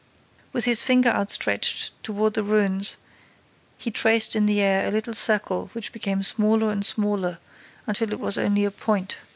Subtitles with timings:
[0.51, 2.97] With his finger outstretched toward the ruins,
[3.77, 7.37] he traced in the air a little circle which became smaller and smaller
[7.85, 9.17] until it was only a point.